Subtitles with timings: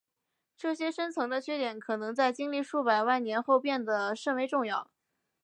[0.57, 4.89] 这些深层的缺点可能在经历数百万年后变得甚为重要。